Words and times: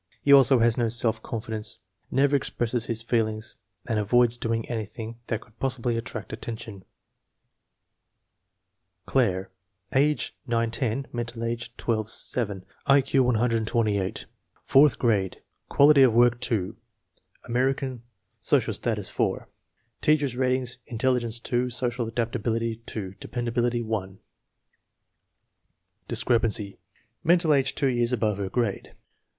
He 0.23 0.31
has 0.31 0.77
no 0.79 0.89
self 0.89 1.21
confidence, 1.21 1.77
never 2.09 2.35
expresses 2.35 2.87
his 2.87 3.03
feelings, 3.03 3.55
and 3.87 3.99
avoids 3.99 4.35
doing 4.35 4.67
anything 4.67 5.19
that 5.27 5.41
could 5.41 5.59
possibly 5.59 5.95
attract 5.95 6.33
attention. 6.33 6.83
Claire. 9.05 9.51
Age 9.93 10.35
9 10.47 10.71
10, 10.71 11.05
mental 11.13 11.43
age 11.43 11.77
12 11.77 12.09
7, 12.09 12.65
I 12.87 13.01
Q 13.01 13.21
128, 13.25 14.25
fourth 14.63 14.97
grade, 14.97 15.43
quality 15.69 16.01
of 16.01 16.13
work 16.13 16.39
2. 16.41 16.75
American, 17.45 18.01
social 18.39 18.73
status 18.73 19.11
4. 19.11 19.47
Teacher's 20.01 20.35
ratings: 20.35 20.79
intelligence 20.87 21.39
2, 21.39 21.69
social 21.69 22.07
adaptability 22.07 22.77
2, 22.87 23.13
de 23.19 23.27
pendability 23.27 23.85
1. 23.85 24.17
Discrepancy: 26.07 26.79
Mental 27.23 27.53
age 27.53 27.75
two 27.75 27.85
years 27.85 28.11
above 28.11 28.39
her 28.39 28.49
grade. 28.49 28.95